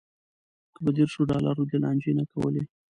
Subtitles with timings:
[0.73, 2.63] که په دېرش ډالرو دې لانجې نه کولی.